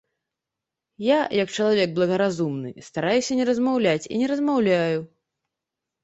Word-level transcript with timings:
Я, 1.07 1.17
як 1.41 1.51
чалавек 1.57 1.89
благаразумны, 1.99 2.71
стараюся 2.87 3.37
не 3.41 3.45
размаўляць 3.51 4.09
і 4.15 4.17
не 4.23 4.27
размаўляю. 4.33 4.97